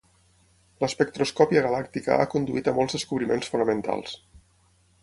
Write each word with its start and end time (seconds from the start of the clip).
L'espectroscòpia 0.83 1.63
galàctica 1.67 2.17
ha 2.17 2.27
conduït 2.35 2.73
a 2.73 2.75
molts 2.79 2.99
descobriments 2.99 3.55
fonamentals. 3.55 4.19